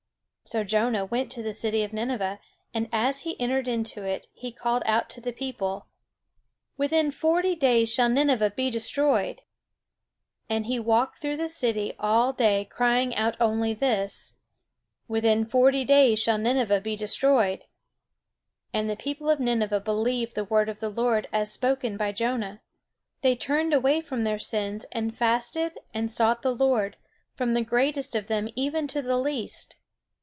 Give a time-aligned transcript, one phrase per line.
[0.43, 2.41] So Jonah went to the city of Nineveh;
[2.73, 5.87] and as he entered into it, he called out to the people:
[6.75, 9.43] "Within forty days shall Nineveh be destroyed."
[10.49, 14.33] And he walked through the city all day crying out only this:
[15.07, 17.63] "Within forty days shall Nineveh be destroyed."
[18.73, 22.61] And the people of Nineveh believed the word of the Lord as spoken by Jonah.
[23.21, 26.97] They turned away from their sins and fasted and sought the Lord,
[27.35, 29.77] from the greatest of them even to the least.